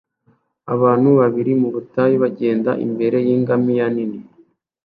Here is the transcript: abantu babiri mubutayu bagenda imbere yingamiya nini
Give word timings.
abantu 0.73 1.09
babiri 1.19 1.51
mubutayu 1.61 2.15
bagenda 2.23 2.71
imbere 2.85 3.17
yingamiya 3.27 3.85
nini 3.95 4.19